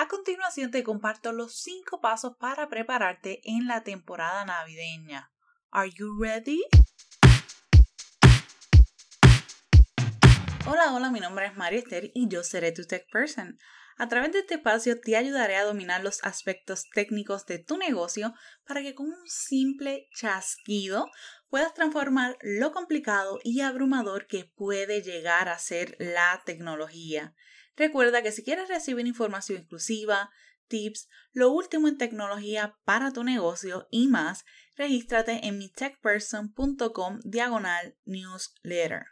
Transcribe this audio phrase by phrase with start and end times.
[0.00, 5.30] A continuación te comparto los 5 pasos para prepararte en la temporada navideña.
[5.70, 6.64] Are you ready?
[10.66, 13.58] Hola, hola, mi nombre es María Esther y yo seré tu Tech Person.
[13.98, 18.32] A través de este espacio te ayudaré a dominar los aspectos técnicos de tu negocio
[18.66, 21.10] para que con un simple chasquido
[21.50, 27.34] puedas transformar lo complicado y abrumador que puede llegar a ser la tecnología.
[27.76, 30.30] Recuerda que si quieres recibir información exclusiva,
[30.68, 34.44] tips, lo último en tecnología para tu negocio y más,
[34.76, 39.06] regístrate en mi techperson.com diagonal newsletter.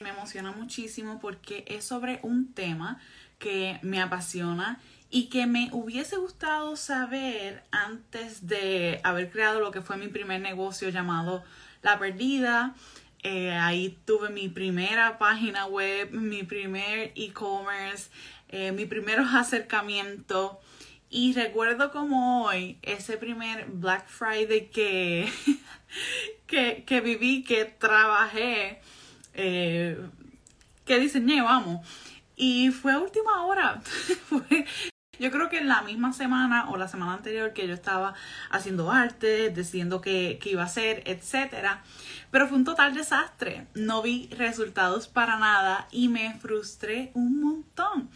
[0.00, 3.00] Me emociona muchísimo porque es sobre un tema
[3.38, 9.82] que me apasiona y que me hubiese gustado saber antes de haber creado lo que
[9.82, 11.42] fue mi primer negocio llamado
[11.82, 12.74] La Perdida.
[13.22, 18.10] Eh, ahí tuve mi primera página web, mi primer e-commerce,
[18.48, 20.60] eh, mi primer acercamiento.
[21.10, 25.28] Y recuerdo como hoy, ese primer Black Friday que,
[26.46, 28.80] que, que viví, que trabajé
[29.34, 29.98] eh,
[30.84, 31.86] que diseñé, vamos.
[32.36, 33.82] Y fue a última hora.
[35.20, 38.14] yo creo que en la misma semana o la semana anterior que yo estaba
[38.50, 41.82] haciendo arte, decidiendo qué, qué iba a hacer, etcétera.
[42.30, 43.66] Pero fue un total desastre.
[43.74, 48.10] No vi resultados para nada y me frustré un montón.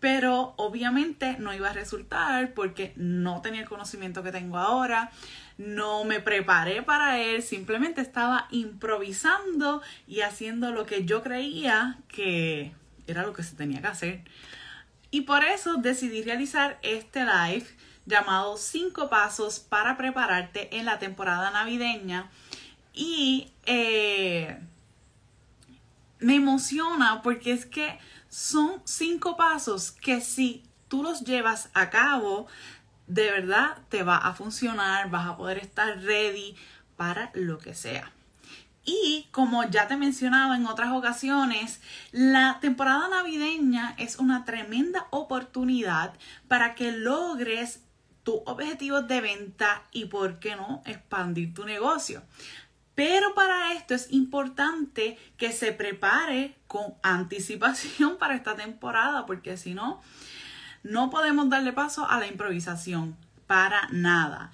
[0.00, 5.10] Pero obviamente no iba a resultar porque no tenía el conocimiento que tengo ahora
[5.58, 12.72] no me preparé para él, simplemente estaba improvisando y haciendo lo que yo creía que
[13.06, 14.20] era lo que se tenía que hacer.
[15.16, 17.66] Y por eso decidí realizar este live
[18.04, 22.30] llamado 5 pasos para prepararte en la temporada navideña.
[22.92, 24.60] Y eh,
[26.18, 32.46] me emociona porque es que son 5 pasos que si tú los llevas a cabo,
[33.06, 36.54] de verdad te va a funcionar, vas a poder estar ready
[36.98, 38.12] para lo que sea.
[38.86, 41.80] Y como ya te he mencionado en otras ocasiones,
[42.12, 46.14] la temporada navideña es una tremenda oportunidad
[46.46, 47.80] para que logres
[48.22, 52.22] tus objetivos de venta y, ¿por qué no?, expandir tu negocio.
[52.94, 59.74] Pero para esto es importante que se prepare con anticipación para esta temporada, porque si
[59.74, 60.00] no,
[60.84, 63.16] no podemos darle paso a la improvisación
[63.48, 64.52] para nada.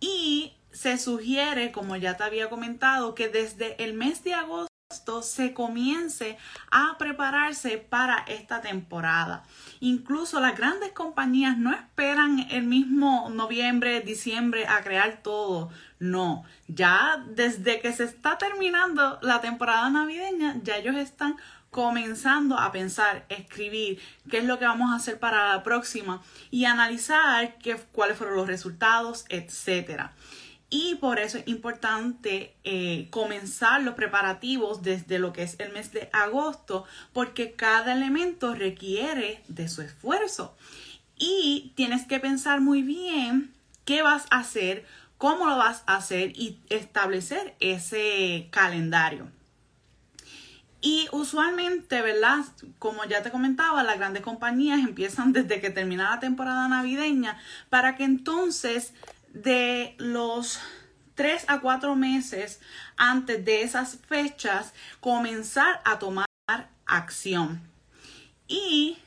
[0.00, 0.51] Y
[0.82, 6.36] se sugiere, como ya te había comentado, que desde el mes de agosto se comience
[6.72, 9.44] a prepararse para esta temporada.
[9.78, 15.70] Incluso las grandes compañías no esperan el mismo noviembre, diciembre a crear todo.
[16.00, 21.36] No, ya desde que se está terminando la temporada navideña, ya ellos están
[21.70, 26.64] comenzando a pensar, escribir qué es lo que vamos a hacer para la próxima y
[26.64, 30.10] analizar qué, cuáles fueron los resultados, etc.
[30.74, 35.92] Y por eso es importante eh, comenzar los preparativos desde lo que es el mes
[35.92, 40.56] de agosto, porque cada elemento requiere de su esfuerzo.
[41.18, 43.52] Y tienes que pensar muy bien
[43.84, 44.86] qué vas a hacer,
[45.18, 49.28] cómo lo vas a hacer y establecer ese calendario.
[50.80, 52.46] Y usualmente, ¿verdad?
[52.78, 57.94] Como ya te comentaba, las grandes compañías empiezan desde que termina la temporada navideña para
[57.94, 58.94] que entonces
[59.32, 60.60] de los
[61.14, 62.60] tres a cuatro meses
[62.96, 66.26] antes de esas fechas comenzar a tomar
[66.86, 67.62] acción.
[68.48, 68.98] Y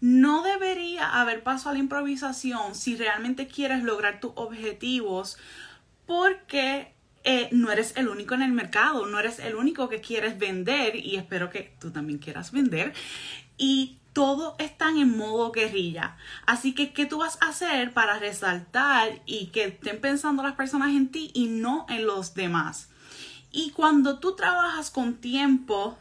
[0.00, 5.36] no debería haber paso a la improvisación si realmente quieres lograr tus objetivos
[6.06, 6.92] porque
[7.24, 10.96] eh, no eres el único en el mercado, no eres el único que quieres vender
[10.96, 12.92] y espero que tú también quieras vender.
[13.56, 16.16] Y todo están en modo guerrilla.
[16.46, 20.90] Así que, ¿qué tú vas a hacer para resaltar y que estén pensando las personas
[20.90, 22.88] en ti y no en los demás?
[23.50, 25.98] Y cuando tú trabajas con tiempo,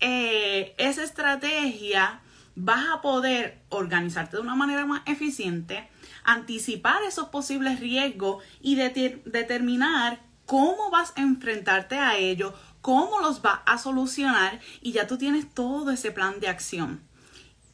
[0.00, 2.20] eh, esa estrategia
[2.54, 5.88] vas a poder organizarte de una manera más eficiente,
[6.24, 12.54] anticipar esos posibles riesgos y determinar cómo vas a enfrentarte a ello,
[12.86, 17.00] cómo los vas a solucionar y ya tú tienes todo ese plan de acción.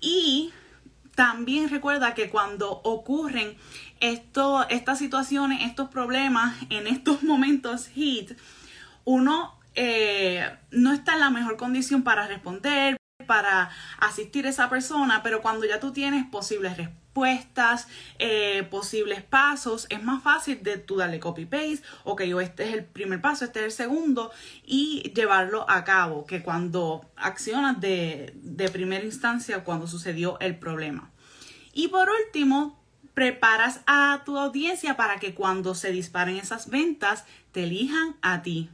[0.00, 0.54] Y
[1.14, 3.58] también recuerda que cuando ocurren
[4.00, 8.38] estas situaciones, estos problemas, en estos momentos hit,
[9.04, 12.96] uno eh, no está en la mejor condición para responder,
[13.32, 17.88] para asistir a esa persona, pero cuando ya tú tienes posibles respuestas,
[18.18, 22.84] eh, posibles pasos, es más fácil de tú darle copy-paste, ok, o este es el
[22.84, 24.32] primer paso, este es el segundo,
[24.66, 31.10] y llevarlo a cabo, que cuando accionas de, de primera instancia, cuando sucedió el problema.
[31.72, 32.84] Y por último,
[33.14, 38.68] preparas a tu audiencia para que cuando se disparen esas ventas, te elijan a ti.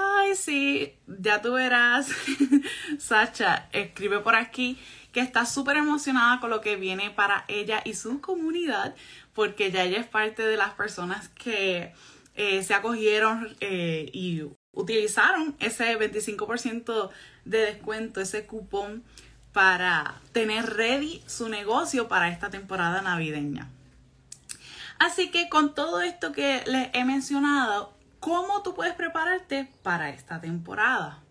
[0.00, 2.08] Ay, sí, ya tú verás.
[2.98, 4.78] Sacha escribe por aquí
[5.12, 8.94] que está súper emocionada con lo que viene para ella y su comunidad,
[9.34, 11.92] porque ya ella es parte de las personas que
[12.36, 17.10] eh, se acogieron eh, y utilizaron ese 25%
[17.44, 19.02] de descuento, ese cupón
[19.52, 23.68] para tener ready su negocio para esta temporada navideña.
[25.00, 30.40] Así que con todo esto que les he mencionado, ¿Cómo tú puedes prepararte para esta
[30.40, 31.22] temporada?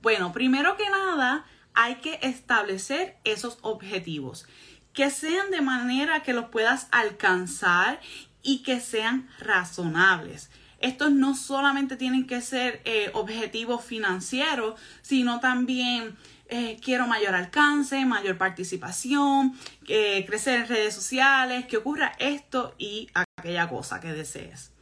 [0.00, 4.46] Bueno, primero que nada, hay que establecer esos objetivos,
[4.92, 8.00] que sean de manera que los puedas alcanzar
[8.42, 10.50] y que sean razonables.
[10.80, 16.16] Estos no solamente tienen que ser eh, objetivos financieros, sino también
[16.48, 19.56] eh, quiero mayor alcance, mayor participación,
[19.86, 24.72] eh, crecer en redes sociales, que ocurra esto y aquella cosa que desees.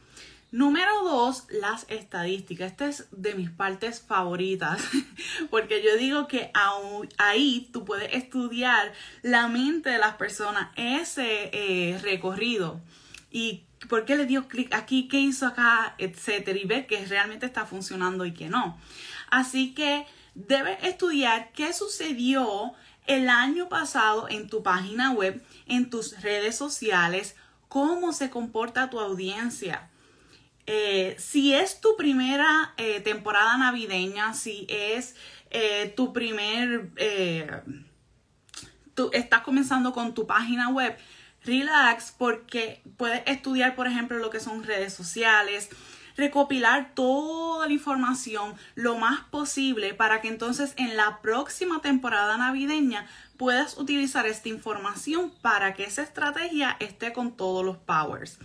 [0.51, 2.71] Número dos, las estadísticas.
[2.71, 4.81] Esta es de mis partes favoritas,
[5.49, 6.51] porque yo digo que
[7.17, 12.81] ahí tú puedes estudiar la mente de las personas, ese eh, recorrido
[13.31, 17.45] y por qué le dio clic aquí, qué hizo acá, etcétera, y ver que realmente
[17.45, 18.77] está funcionando y que no.
[19.29, 20.05] Así que
[20.35, 22.73] debes estudiar qué sucedió
[23.07, 27.37] el año pasado en tu página web, en tus redes sociales,
[27.69, 29.87] cómo se comporta tu audiencia
[30.73, 35.15] eh, si es tu primera eh, temporada navideña, si es
[35.49, 36.91] eh, tu primer,
[38.93, 40.97] tú estás comenzando con tu página web,
[41.43, 45.67] relax porque puedes estudiar, por ejemplo, lo que son redes sociales,
[46.15, 53.07] recopilar toda la información lo más posible para que entonces en la próxima temporada navideña
[53.35, 58.39] puedas utilizar esta información para que esa estrategia esté con todos los powers.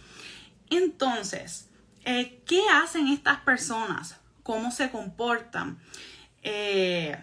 [0.71, 1.69] Entonces,
[2.07, 4.17] eh, ¿Qué hacen estas personas?
[4.43, 5.79] ¿Cómo se comportan?
[6.43, 7.19] Eh,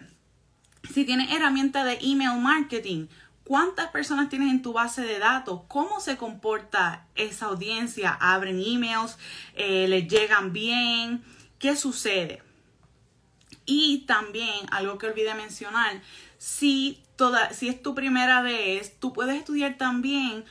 [0.92, 3.06] si tienes herramienta de email marketing,
[3.44, 5.62] ¿cuántas personas tienes en tu base de datos?
[5.68, 8.10] ¿Cómo se comporta esa audiencia?
[8.12, 9.16] ¿Abren emails?
[9.54, 11.24] Eh, ¿Les llegan bien?
[11.58, 12.42] ¿Qué sucede?
[13.64, 16.02] Y también, algo que olvidé mencionar,
[16.36, 20.44] si, toda, si es tu primera vez, tú puedes estudiar también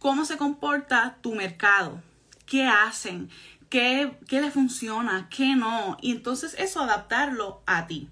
[0.00, 2.02] cómo se comporta tu mercado,
[2.46, 3.30] qué hacen,
[3.68, 8.08] qué, le funciona, qué no, y entonces eso adaptarlo a ti.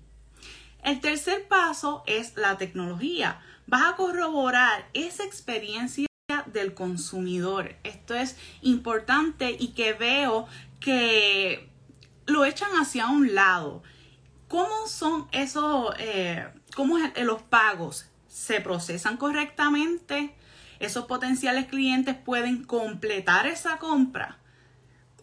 [0.83, 3.41] El tercer paso es la tecnología.
[3.67, 6.07] Vas a corroborar esa experiencia
[6.53, 7.77] del consumidor.
[7.85, 10.47] Esto es importante y que veo
[10.81, 11.71] que
[12.27, 13.83] lo echan hacia un lado.
[14.49, 16.47] ¿Cómo son esos, eh,
[16.77, 18.11] cómo los pagos?
[18.29, 20.35] ¿Se procesan correctamente?
[20.81, 24.39] ¿Esos potenciales clientes pueden completar esa compra?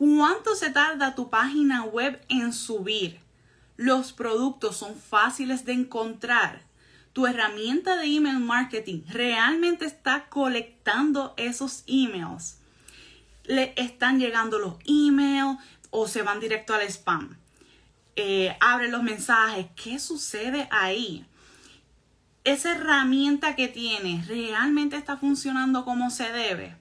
[0.04, 3.20] ¿Cuánto se tarda tu página web en subir?
[3.78, 6.64] Los productos son fáciles de encontrar.
[7.14, 12.58] Tu herramienta de email marketing realmente está colectando esos emails.
[13.44, 15.60] Le están llegando los emails
[15.92, 17.38] o se van directo al spam.
[18.16, 19.68] Eh, abre los mensajes.
[19.76, 21.28] ¿Qué sucede ahí?
[22.44, 26.81] Esa herramienta que tienes realmente está funcionando como se debe.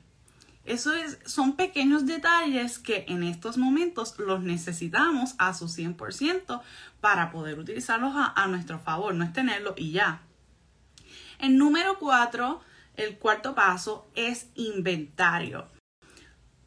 [0.71, 6.63] Eso es, son pequeños detalles que en estos momentos los necesitamos a su 100%
[7.01, 10.21] para poder utilizarlos a, nuestro favor, no es tenerlo y ya.
[11.41, 12.61] El número cuatro,
[12.95, 15.67] el cuarto paso es inventario.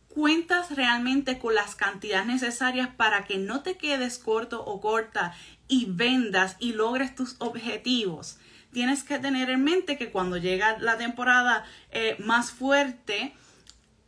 [0.09, 5.33] Cuentas realmente con las cantidades necesarias para que no te quedes corto o corta
[5.69, 8.37] y vendas y logres tus objetivos.
[8.73, 13.33] Tienes que tener en mente que cuando llega la temporada eh, más fuerte,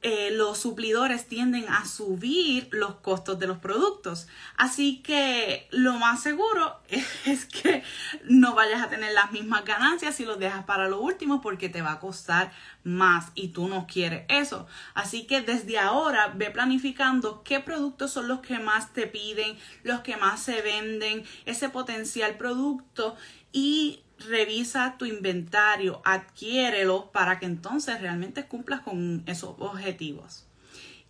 [0.08, 4.28] eh, los suplidores tienden a subir los costos de los productos.
[4.56, 6.80] Así que lo más seguro
[7.26, 7.82] es que
[8.26, 11.82] no vayas a tener las mismas ganancias si los dejas para lo último porque te
[11.82, 12.52] va a costar
[12.84, 14.68] más y tú no quieres eso.
[14.94, 20.02] Así que desde ahora ve planificando qué productos son los que más te piden, los
[20.02, 23.16] que más se venden, ese potencial producto
[23.52, 30.46] y revisa tu inventario, adquiérelo para que entonces realmente cumplas con esos objetivos.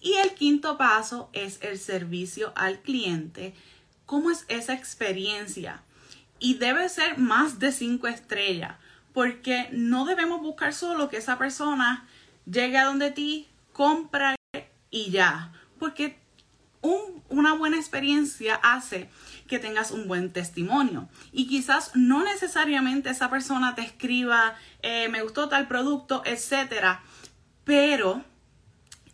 [0.02, 3.54] Y el quinto paso es el servicio al cliente.
[4.06, 5.82] ¿Cómo es esa experiencia?
[6.40, 8.76] y debe ser más de 5 estrellas,
[9.14, 12.08] porque no debemos buscar solo que esa persona
[12.46, 14.36] llegue a donde ti, compra
[14.92, 16.20] y ya, porque
[17.30, 19.10] una buena experiencia hace
[19.48, 21.08] que tengas un buen testimonio.
[21.32, 27.04] Y quizás no necesariamente esa persona te escriba, eh, me gustó tal producto, etcétera,
[27.64, 28.24] pero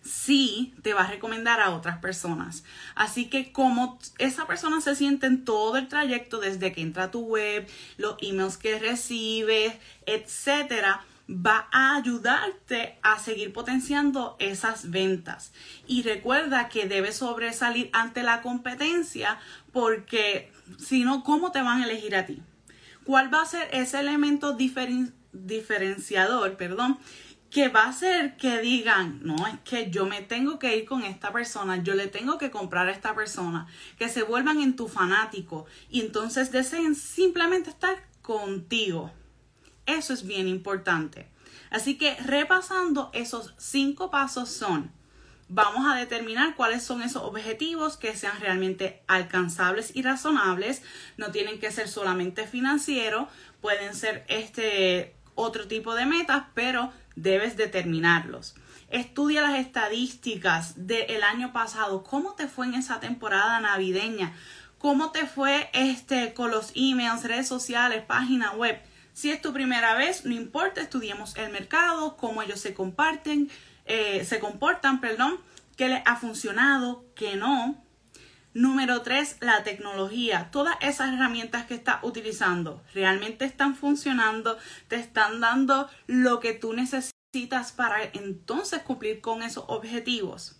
[0.04, 2.64] sí te va a recomendar a otras personas.
[2.96, 7.12] Así que como esa persona se siente en todo el trayecto desde que entra a
[7.12, 9.74] tu web, los emails que recibes,
[10.06, 15.54] etcétera, va a ayudarte a seguir potenciando esas ventas.
[15.88, 19.40] Y recuerda que debes sobresalir ante la competencia
[19.72, 22.42] porque si no, ¿cómo te van a elegir a ti?
[23.06, 24.58] ¿Cuál va a ser ese elemento
[25.34, 27.00] diferenciador, perdón,
[27.50, 31.04] que va a hacer que digan, no, es que yo me tengo que ir con
[31.04, 34.88] esta persona, yo le tengo que comprar a esta persona, que se vuelvan en tu
[34.88, 39.12] fanático y entonces deseen simplemente estar contigo.
[39.86, 41.28] Eso es bien importante.
[41.70, 44.92] Así que repasando esos cinco pasos son,
[45.48, 50.82] vamos a determinar cuáles son esos objetivos que sean realmente alcanzables y razonables.
[51.18, 53.28] No tienen que ser solamente financieros,
[53.62, 58.56] pueden ser este otro tipo de metas, pero debes determinarlos.
[58.90, 62.04] Estudia las estadísticas del año pasado.
[62.04, 64.34] ¿Cómo te fue en esa temporada navideña?
[64.78, 68.82] ¿Cómo te fue este con los emails, redes sociales, página web?
[69.14, 73.50] Si es tu primera vez, no importa, estudiemos el mercado, cómo ellos se comparten,
[73.86, 75.40] eh, se comportan, perdón,
[75.76, 77.84] qué les ha funcionado, qué no.
[78.54, 80.50] Número tres, la tecnología.
[80.52, 84.58] Todas esas herramientas que estás utilizando realmente están funcionando,
[84.90, 90.58] te están dando lo que tú necesitas para entonces cumplir con esos objetivos.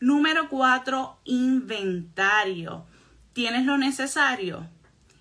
[0.00, 2.86] Número cuatro, inventario.
[3.32, 4.68] ¿Tienes lo necesario?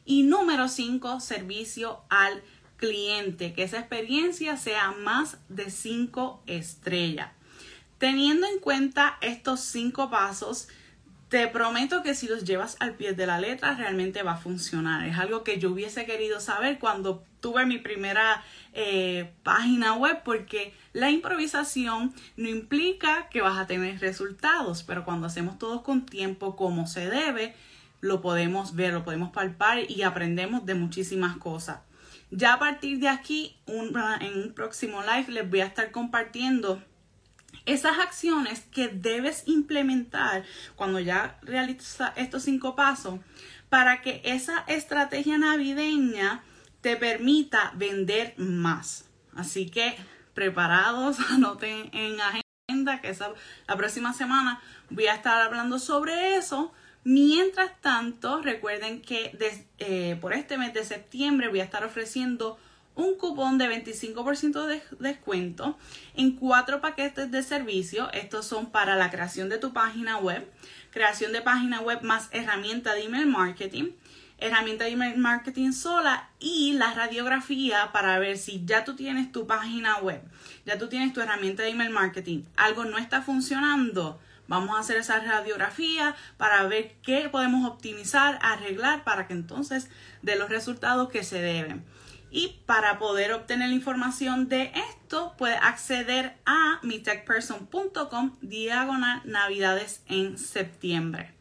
[0.03, 7.29] Y número cinco, servicio al cliente, que esa experiencia sea más de 5 estrellas.
[7.97, 10.69] Teniendo en cuenta estos cinco pasos,
[11.27, 15.05] te prometo que si los llevas al pie de la letra realmente va a funcionar.
[15.05, 18.43] Es algo que yo hubiese querido saber cuando tuve mi primera
[18.73, 25.27] eh, página web porque la improvisación no implica que vas a tener resultados, pero cuando
[25.27, 27.53] hacemos todo con tiempo como se debe,
[27.99, 31.79] lo podemos ver, lo podemos palpar y aprendemos de muchísimas cosas.
[32.31, 36.83] Ya a partir de aquí, en un próximo live, les voy a estar compartiendo
[37.65, 40.43] esas acciones que debes implementar
[40.75, 43.19] cuando ya realizas estos cinco pasos
[43.69, 46.43] para que esa estrategia navideña
[46.81, 49.09] te permita vender más.
[49.35, 49.95] Así que
[50.33, 53.33] preparados, anoten en agenda que esa,
[53.67, 59.31] la próxima semana voy a estar hablando sobre eso Mientras tanto, recuerden que
[59.79, 62.57] eh, por este mes de septiembre voy a estar ofreciendo
[62.95, 65.77] un cupón de 25% de descuento
[66.15, 68.11] en cuatro paquetes de servicio.
[68.11, 70.45] Estos son para la creación de tu página web,
[70.91, 73.91] creación de página web más herramienta de email marketing,
[74.37, 79.47] herramienta de email marketing sola y la radiografía para ver si ya tú tienes tu
[79.47, 80.21] página web,
[80.65, 84.97] ya tú tienes tu herramienta de email marketing, algo no está funcionando Vamos a hacer
[84.97, 89.89] esa radiografía para ver qué podemos optimizar, arreglar para que entonces
[90.23, 91.85] dé los resultados que se deben.
[92.31, 100.39] Y para poder obtener la información de esto, puede acceder a mitechperson.com diagonal navidades en
[100.39, 101.31] septiembre.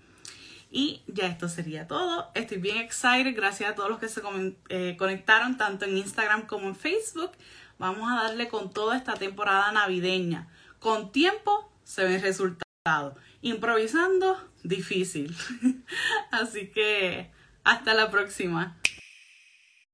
[0.70, 2.30] Y ya esto sería todo.
[2.34, 3.34] Estoy bien excited.
[3.34, 4.20] Gracias a todos los que se
[4.68, 7.32] eh, conectaron tanto en Instagram como en Facebook.
[7.78, 10.48] Vamos a darle con toda esta temporada navideña.
[10.78, 12.67] Con tiempo se ven resultados.
[13.42, 15.36] Improvisando, difícil.
[16.30, 17.30] Así que
[17.64, 18.76] hasta la próxima.